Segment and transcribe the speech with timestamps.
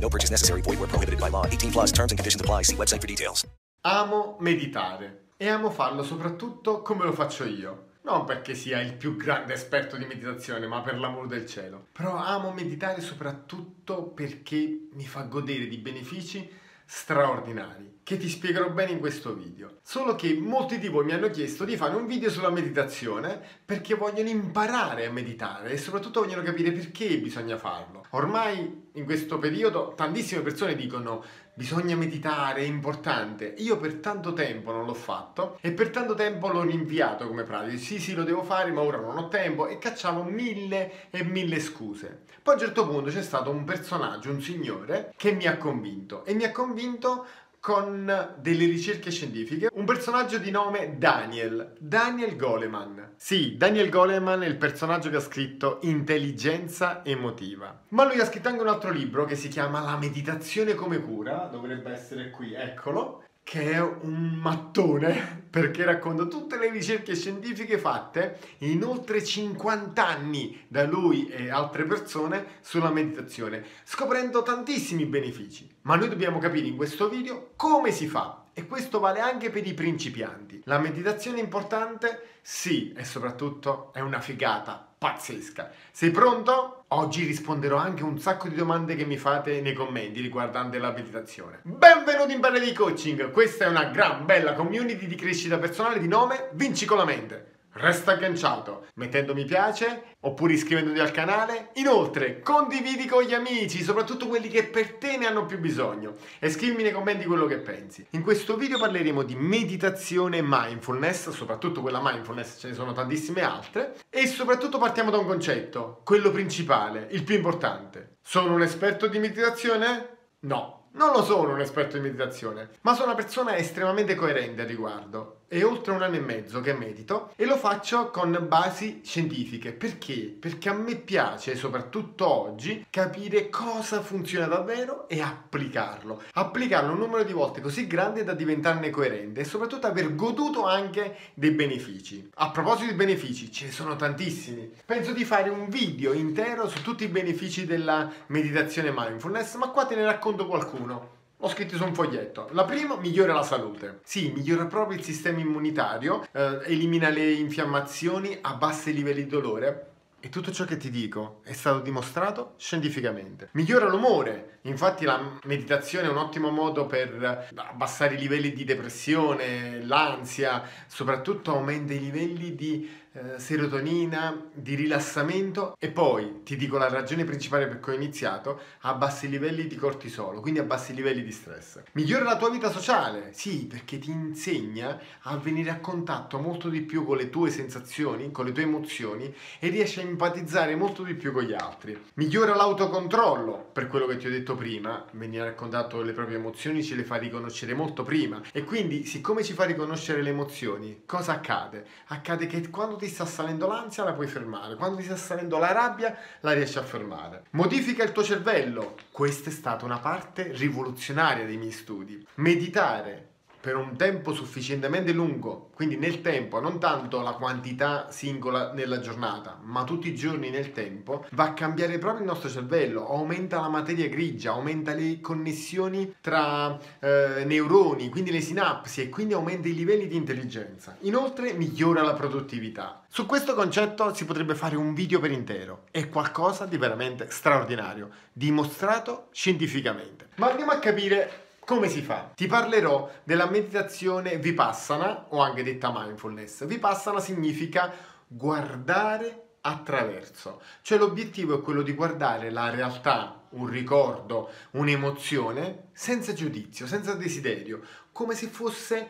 [0.00, 0.62] No purchase necessary.
[0.62, 1.46] Void where prohibited by law.
[1.46, 2.62] 18 plus terms and conditions apply.
[2.64, 3.46] See website for details.
[3.82, 7.88] Amo meditare e amo farlo soprattutto come lo faccio io.
[8.02, 11.86] Non perché sia il più grande esperto di meditazione, ma per l'amor del cielo.
[11.92, 16.58] Però amo meditare soprattutto perché mi fa godere di benefici
[16.92, 19.76] straordinari che ti spiegherò bene in questo video.
[19.80, 23.94] Solo che molti di voi mi hanno chiesto di fare un video sulla meditazione perché
[23.94, 28.04] vogliono imparare a meditare e soprattutto vogliono capire perché bisogna farlo.
[28.10, 31.22] Ormai in questo periodo tantissime persone dicono
[31.54, 33.54] bisogna meditare, è importante.
[33.58, 37.76] Io per tanto tempo non l'ho fatto e per tanto tempo l'ho rinviato come pratica.
[37.76, 41.60] Sì, sì, lo devo fare, ma ora non ho tempo e cacciavo mille e mille
[41.60, 42.22] scuse.
[42.42, 46.24] Poi a un certo punto c'è stato un personaggio, un signore, che mi ha convinto.
[46.24, 47.26] E mi ha convinto
[47.60, 53.12] con delle ricerche scientifiche, un personaggio di nome Daniel, Daniel Goleman.
[53.16, 57.82] Sì, Daniel Goleman è il personaggio che ha scritto Intelligenza emotiva.
[57.88, 61.48] Ma lui ha scritto anche un altro libro che si chiama La meditazione come cura,
[61.52, 68.38] dovrebbe essere qui, eccolo, che è un mattone perché racconta tutte le ricerche scientifiche fatte
[68.58, 75.68] in oltre 50 anni da lui e altre persone sulla meditazione, scoprendo tantissimi benefici.
[75.82, 79.66] Ma noi dobbiamo capire in questo video come si fa e questo vale anche per
[79.66, 80.62] i principianti.
[80.64, 82.38] La meditazione è importante?
[82.42, 85.70] Sì, e soprattutto è una figata pazzesca.
[85.90, 86.84] Sei pronto?
[86.88, 90.90] Oggi risponderò anche a un sacco di domande che mi fate nei commenti riguardante la
[90.90, 91.60] meditazione.
[91.62, 93.30] Benvenuti in Pelle di Coaching!
[93.30, 97.59] Questa è una gran bella community di crescita personale di nome Vinci con la mente.
[97.72, 101.70] Resta agganciato mettendo mi piace oppure iscrivendoti al canale.
[101.74, 106.14] Inoltre, condividi con gli amici, soprattutto quelli che per te ne hanno più bisogno.
[106.38, 108.06] E scrivimi nei commenti quello che pensi.
[108.10, 113.42] In questo video parleremo di meditazione e mindfulness, soprattutto quella mindfulness, ce ne sono tantissime
[113.42, 113.96] altre.
[114.10, 118.16] E soprattutto partiamo da un concetto, quello principale, il più importante.
[118.20, 120.16] Sono un esperto di meditazione?
[120.40, 120.78] No.
[120.92, 125.39] Non lo sono un esperto di meditazione, ma sono una persona estremamente coerente al riguardo.
[125.52, 129.72] È oltre un anno e mezzo che medito e lo faccio con basi scientifiche.
[129.72, 130.32] Perché?
[130.38, 136.22] Perché a me piace, soprattutto oggi, capire cosa funziona davvero e applicarlo.
[136.34, 141.16] Applicarlo un numero di volte così grande da diventarne coerente e soprattutto aver goduto anche
[141.34, 142.30] dei benefici.
[142.34, 144.70] A proposito di benefici, ce ne sono tantissimi.
[144.86, 149.84] Penso di fare un video intero su tutti i benefici della meditazione mindfulness, ma qua
[149.84, 151.18] te ne racconto qualcuno.
[151.42, 152.48] Ho scritto su un foglietto.
[152.52, 154.00] La prima migliora la salute.
[154.04, 159.86] Sì, migliora proprio il sistema immunitario, eh, elimina le infiammazioni, abbassa i livelli di dolore.
[160.20, 163.48] E tutto ciò che ti dico è stato dimostrato scientificamente.
[163.52, 169.82] Migliora l'umore, infatti la meditazione è un ottimo modo per abbassare i livelli di depressione,
[169.82, 176.88] l'ansia, soprattutto aumenta i livelli di eh, serotonina, di rilassamento e poi ti dico la
[176.88, 181.24] ragione principale per cui ho iniziato, abbassi i livelli di cortisolo, quindi abbassi i livelli
[181.24, 181.82] di stress.
[181.92, 186.82] Migliora la tua vita sociale, sì, perché ti insegna a venire a contatto molto di
[186.82, 191.14] più con le tue sensazioni, con le tue emozioni e riesci a empatizzare molto di
[191.14, 192.00] più con gli altri.
[192.14, 196.36] Migliora l'autocontrollo, per quello che ti ho detto prima, venire a contatto con le proprie
[196.36, 201.02] emozioni ce le fa riconoscere molto prima e quindi siccome ci fa riconoscere le emozioni,
[201.06, 201.84] cosa accade?
[202.06, 205.72] Accade che quando ti sta salendo l'ansia la puoi fermare, quando ti sta salendo la
[205.72, 207.44] rabbia la riesci a fermare.
[207.50, 208.94] Modifica il tuo cervello.
[209.10, 212.26] Questa è stata una parte rivoluzionaria dei miei studi.
[212.34, 213.29] Meditare
[213.60, 219.58] per un tempo sufficientemente lungo, quindi nel tempo, non tanto la quantità singola nella giornata,
[219.62, 223.68] ma tutti i giorni nel tempo, va a cambiare proprio il nostro cervello, aumenta la
[223.68, 229.74] materia grigia, aumenta le connessioni tra eh, neuroni, quindi le sinapsi e quindi aumenta i
[229.74, 230.96] livelli di intelligenza.
[231.00, 233.02] Inoltre migliora la produttività.
[233.08, 238.08] Su questo concetto si potrebbe fare un video per intero, è qualcosa di veramente straordinario,
[238.32, 240.28] dimostrato scientificamente.
[240.36, 242.32] Ma andiamo a capire come si fa?
[242.34, 246.64] Ti parlerò della meditazione vipassana o anche detta mindfulness.
[246.66, 247.92] Vipassana significa
[248.26, 256.88] guardare attraverso, cioè l'obiettivo è quello di guardare la realtà, un ricordo, un'emozione senza giudizio,
[256.88, 259.08] senza desiderio, come se fosse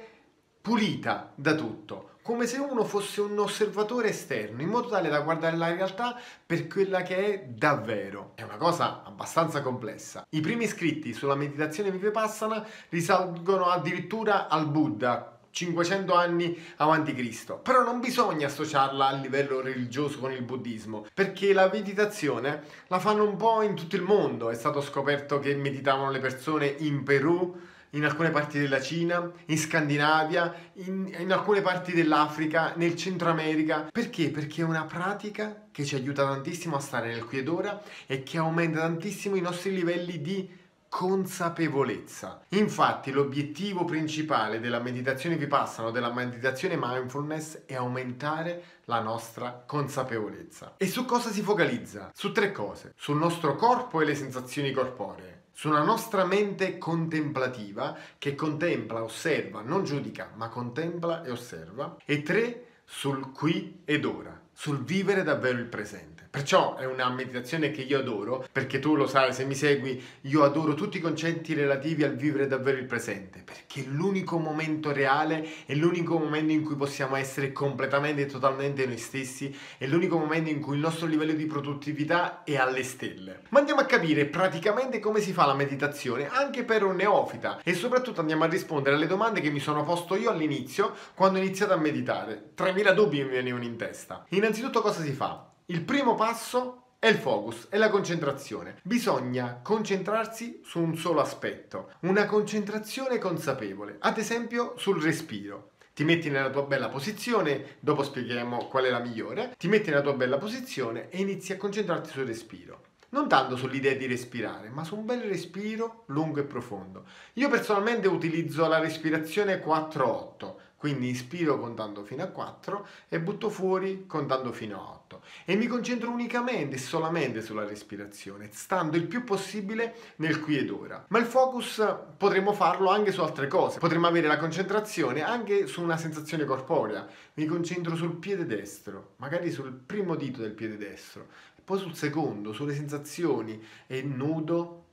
[0.61, 5.57] pulita da tutto, come se uno fosse un osservatore esterno, in modo tale da guardare
[5.57, 8.33] la realtà per quella che è davvero.
[8.35, 10.27] È una cosa abbastanza complessa.
[10.31, 17.57] I primi scritti sulla meditazione Vipassana risalgono addirittura al Buddha, 500 anni avanti Cristo.
[17.57, 23.25] Però non bisogna associarla a livello religioso con il buddismo, perché la meditazione la fanno
[23.25, 24.51] un po' in tutto il mondo.
[24.51, 27.59] È stato scoperto che meditavano le persone in Perù,
[27.91, 33.89] in alcune parti della Cina, in Scandinavia, in, in, alcune parti dell'Africa, nel Centro America.
[33.91, 34.31] Perché?
[34.31, 38.23] Perché è una pratica che ci aiuta tantissimo a stare nel qui ed ora e
[38.23, 40.59] che aumenta tantissimo i nostri livelli di
[40.91, 42.43] consapevolezza.
[42.49, 50.75] Infatti l'obiettivo principale della meditazione vipassana della meditazione mindfulness è aumentare la nostra consapevolezza.
[50.77, 52.11] E su cosa si focalizza?
[52.13, 52.93] Su tre cose.
[52.97, 55.40] Sul nostro corpo e le sensazioni corporee.
[55.53, 61.97] Sulla nostra mente contemplativa che contempla, osserva, non giudica, ma contempla e osserva.
[62.05, 66.29] E tre, sul qui ed ora, sul vivere davvero il presente.
[66.31, 70.45] Perciò è una meditazione che io adoro, perché tu lo sai, se mi segui, io
[70.45, 75.45] adoro tutti i concetti relativi al vivere davvero il presente, perché è l'unico momento reale,
[75.65, 80.51] è l'unico momento in cui possiamo essere completamente e totalmente noi stessi, è l'unico momento
[80.51, 83.41] in cui il nostro livello di produttività è alle stelle.
[83.49, 87.75] Ma andiamo a capire praticamente come si fa la meditazione anche per un neofita e
[87.75, 91.73] soprattutto andiamo a rispondere alle domande che mi sono posto io all'inizio quando ho iniziato
[91.73, 92.51] a meditare.
[92.55, 94.27] 3000 dubbi mi venivano in testa.
[94.51, 95.49] Innanzitutto cosa si fa?
[95.67, 98.81] Il primo passo è il focus, è la concentrazione.
[98.83, 105.75] Bisogna concentrarsi su un solo aspetto, una concentrazione consapevole, ad esempio sul respiro.
[105.95, 110.03] Ti metti nella tua bella posizione, dopo spieghiamo qual è la migliore, ti metti nella
[110.03, 112.81] tua bella posizione e inizi a concentrarti sul respiro.
[113.11, 117.05] Non tanto sull'idea di respirare, ma su un bel respiro lungo e profondo.
[117.35, 124.07] Io personalmente utilizzo la respirazione 4-8 quindi ispiro contando fino a 4 e butto fuori
[124.07, 125.21] contando fino a 8.
[125.45, 130.71] E mi concentro unicamente e solamente sulla respirazione, stando il più possibile nel qui ed
[130.71, 131.05] ora.
[131.09, 131.87] Ma il focus
[132.17, 133.79] potremmo farlo anche su altre cose.
[133.79, 137.07] Potremmo avere la concentrazione anche su una sensazione corporea.
[137.35, 141.27] Mi concentro sul piede destro, magari sul primo dito del piede destro,
[141.63, 143.63] poi sul secondo, sulle sensazioni.
[143.87, 144.85] È nudo,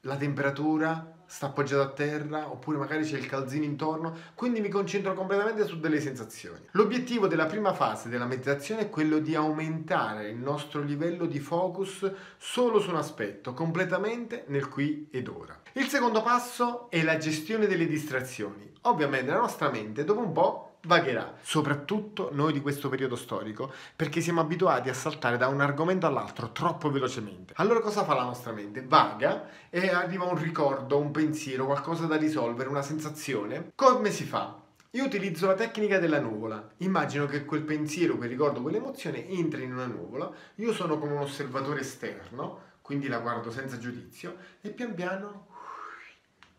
[0.00, 5.14] la temperatura, sta appoggiato a terra oppure magari c'è il calzino intorno, quindi mi concentro
[5.14, 6.66] completamente su delle sensazioni.
[6.72, 12.10] L'obiettivo della prima fase della meditazione è quello di aumentare il nostro livello di focus
[12.36, 15.60] solo su un aspetto, completamente nel qui ed ora.
[15.72, 18.72] Il secondo passo è la gestione delle distrazioni.
[18.82, 24.20] Ovviamente la nostra mente dopo un po' vagherà, soprattutto noi di questo periodo storico, perché
[24.20, 27.52] siamo abituati a saltare da un argomento all'altro troppo velocemente.
[27.56, 28.82] Allora cosa fa la nostra mente?
[28.82, 33.72] Vaga e arriva un ricordo, un pensiero, qualcosa da risolvere, una sensazione.
[33.74, 34.62] Come si fa?
[34.90, 36.70] Io utilizzo la tecnica della nuvola.
[36.78, 40.30] Immagino che quel pensiero, quel ricordo, quell'emozione entri in una nuvola.
[40.54, 45.48] Io sono come un osservatore esterno, quindi la guardo senza giudizio e pian piano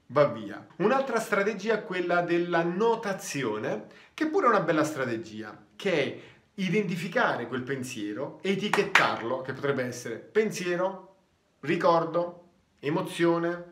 [0.07, 0.65] va via.
[0.77, 3.87] Un'altra strategia è quella della notazione,
[4.17, 6.19] che pure è una bella strategia, che è
[6.55, 11.17] identificare quel pensiero, etichettarlo, che potrebbe essere pensiero,
[11.59, 12.47] ricordo,
[12.79, 13.63] emozione,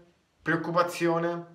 [0.43, 1.45] preoccupazione,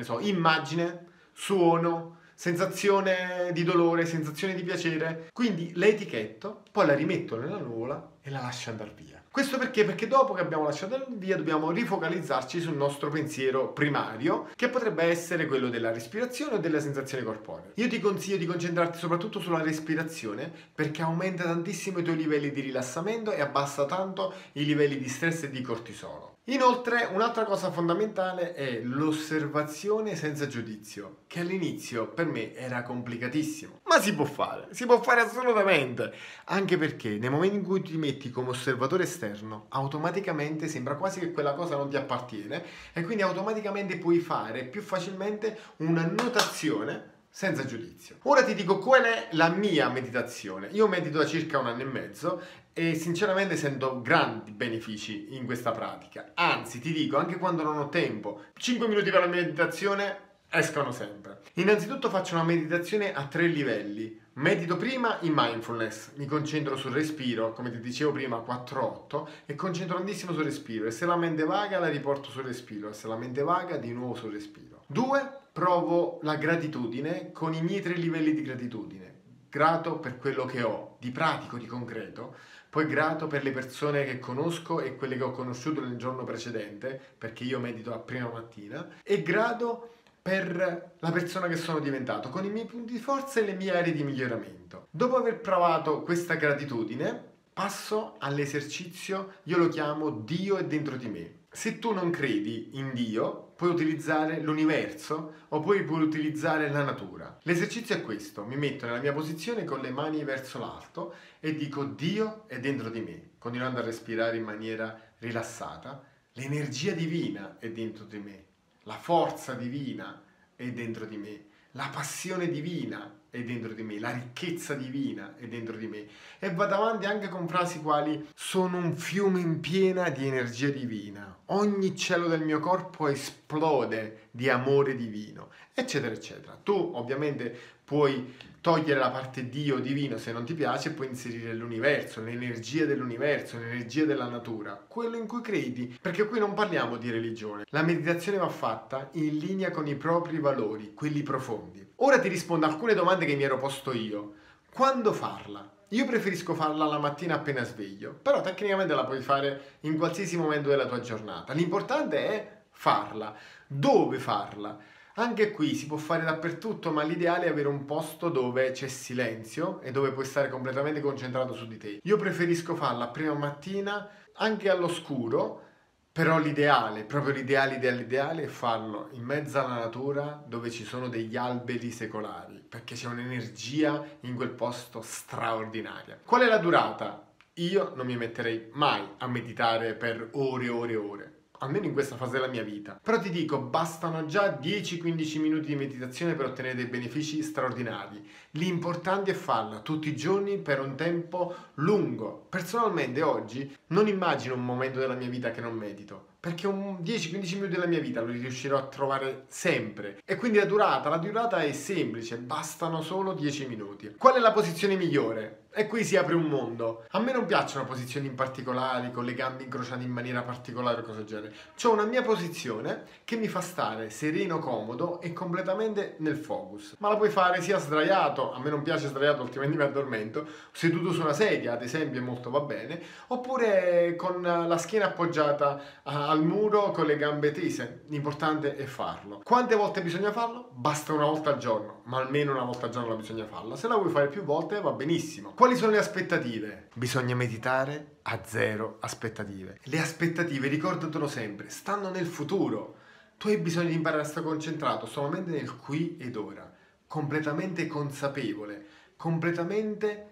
[0.00, 5.28] so, immagine, suono, sensazione di dolore, sensazione di piacere.
[5.32, 9.21] Quindi la etichetto, poi la rimetto nella nuvola e la lascio andare via.
[9.32, 9.86] Questo perché?
[9.86, 15.46] Perché dopo che abbiamo lasciato via dobbiamo rifocalizzarci sul nostro pensiero primario, che potrebbe essere
[15.46, 17.70] quello della respirazione o della sensazione corporea.
[17.76, 22.60] Io ti consiglio di concentrarti soprattutto sulla respirazione perché aumenta tantissimo i tuoi livelli di
[22.60, 26.32] rilassamento e abbassa tanto i livelli di stress e di cortisolo.
[26.46, 34.00] Inoltre, un'altra cosa fondamentale è l'osservazione senza giudizio, che all'inizio per me era complicatissimo, ma
[34.00, 36.12] si può fare, si può fare assolutamente,
[36.46, 41.30] anche perché nel momento in cui ti metti come osservatore esterno, automaticamente sembra quasi che
[41.30, 47.64] quella cosa non ti appartiene e quindi automaticamente puoi fare più facilmente una notazione senza
[47.64, 48.16] giudizio.
[48.24, 50.68] Ora ti dico qual è la mia meditazione.
[50.72, 52.42] Io medito da circa un anno e mezzo
[52.74, 56.32] e sinceramente sento grandi benefici in questa pratica.
[56.34, 61.40] Anzi, ti dico, anche quando non ho tempo, 5 minuti per la meditazione escono sempre.
[61.54, 64.20] Innanzitutto faccio una meditazione a tre livelli.
[64.34, 69.96] Medito prima in mindfulness, mi concentro sul respiro, come ti dicevo prima 4-8, e concentro
[69.96, 70.86] tantissimo sul respiro.
[70.86, 73.90] E se la mente vaga la riporto sul respiro, e se la mente vaga di
[73.92, 74.71] nuovo sul respiro.
[74.92, 79.14] Due, provo la gratitudine con i miei tre livelli di gratitudine.
[79.48, 82.34] Grato per quello che ho, di pratico, di concreto,
[82.68, 87.00] poi grato per le persone che conosco e quelle che ho conosciuto nel giorno precedente,
[87.16, 92.44] perché io medito a prima mattina, e grato per la persona che sono diventato, con
[92.44, 94.88] i miei punti di forza e le mie aree di miglioramento.
[94.90, 101.40] Dopo aver provato questa gratitudine, passo all'esercizio, io lo chiamo Dio è dentro di me.
[101.50, 107.38] Se tu non credi in Dio, puoi utilizzare l'universo o puoi, utilizzare la natura.
[107.42, 111.84] L'esercizio è questo, mi metto nella mia posizione con le mani verso l'alto e dico
[111.84, 116.02] Dio è dentro di me, continuando a respirare in maniera rilassata.
[116.32, 118.44] L'energia divina è dentro di me,
[118.82, 120.20] la forza divina
[120.56, 125.48] è dentro di me, la passione divina è dentro di me, la ricchezza divina è
[125.48, 126.06] dentro di me.
[126.38, 131.34] E vado avanti anche con frasi quali sono un fiume in piena di energia divina,
[131.46, 136.60] ogni cielo del mio corpo esplode di amore divino, eccetera, eccetera.
[136.62, 141.52] Tu ovviamente puoi togliere la parte Dio divino se non ti piace e puoi inserire
[141.52, 147.10] l'universo, l'energia dell'universo, l'energia della natura, quello in cui credi, perché qui non parliamo di
[147.10, 147.64] religione.
[147.68, 151.86] La meditazione va fatta in linea con i propri valori, quelli profondi.
[151.96, 154.36] Ora ti rispondo a alcune domande che mi ero posto io.
[154.72, 155.70] Quando farla?
[155.88, 160.70] Io preferisco farla la mattina appena sveglio, però tecnicamente la puoi fare in qualsiasi momento
[160.70, 161.52] della tua giornata.
[161.52, 163.36] L'importante è farla.
[163.66, 164.78] Dove farla?
[165.16, 169.82] Anche qui si può fare dappertutto, ma l'ideale è avere un posto dove c'è silenzio
[169.82, 172.00] e dove puoi stare completamente concentrato su di te.
[172.02, 175.64] Io preferisco farla prima mattina, anche all'oscuro,
[176.10, 181.08] però l'ideale, proprio l'ideale, ideale, ideale è farlo in mezzo alla natura dove ci sono
[181.08, 186.20] degli alberi secolari, perché c'è un'energia in quel posto straordinaria.
[186.24, 187.32] Qual è la durata?
[187.56, 191.92] Io non mi metterei mai a meditare per ore e ore e ore almeno in
[191.92, 192.98] questa fase della mia vita.
[193.02, 198.28] Però ti dico, bastano già 10-15 minuti di meditazione per ottenere dei benefici straordinari.
[198.52, 202.46] L'importante è farla tutti i giorni per un tempo lungo.
[202.48, 207.54] Personalmente oggi non immagino un momento della mia vita che non medito perché un 10-15
[207.54, 210.20] minuti della mia vita lo riuscirò a trovare sempre.
[210.24, 214.12] E quindi la durata, la durata è semplice, bastano solo 10 minuti.
[214.18, 215.61] Qual è la posizione migliore?
[215.74, 217.06] E qui si apre un mondo.
[217.12, 221.02] A me non piacciono posizioni in particolare, con le gambe incrociate in maniera particolare o
[221.02, 221.54] cose del genere.
[221.80, 226.96] C'ho una mia posizione che mi fa stare sereno, comodo e completamente nel focus.
[226.98, 231.10] Ma la puoi fare sia sdraiato, a me non piace sdraiato, altrimenti mi addormento, seduto
[231.12, 236.90] su una sedia, ad esempio, molto va bene, oppure con la schiena appoggiata al muro
[236.90, 238.02] con le gambe tese.
[238.08, 239.40] L'importante è farlo.
[239.42, 240.68] Quante volte bisogna farlo?
[240.72, 243.74] Basta una volta al giorno, ma almeno una volta al giorno bisogna farla.
[243.74, 245.54] Se la vuoi fare più volte va benissimo.
[245.62, 246.88] Quali sono le aspettative?
[246.92, 249.78] Bisogna meditare a zero aspettative.
[249.84, 252.96] Le aspettative, ricordatelo sempre, stanno nel futuro.
[253.38, 256.68] Tu hai bisogno di imparare a stare concentrato solamente nel qui ed ora,
[257.06, 260.30] completamente consapevole, completamente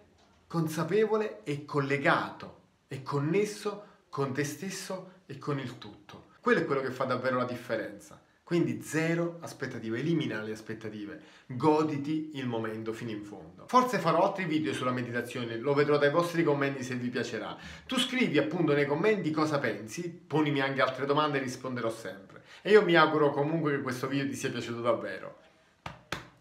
[0.48, 6.30] consapevole e collegato e connesso con te stesso e con il tutto.
[6.40, 8.20] Quello è quello che fa davvero la differenza.
[8.50, 13.64] Quindi zero aspettative, elimina le aspettative, goditi il momento fino in fondo.
[13.68, 17.56] Forse farò altri video sulla meditazione, lo vedrò dai vostri commenti se vi piacerà.
[17.86, 22.42] Tu scrivi appunto nei commenti cosa pensi, ponimi anche altre domande e risponderò sempre.
[22.62, 25.38] E io mi auguro comunque che questo video ti sia piaciuto davvero.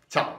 [0.07, 0.38] Ciao!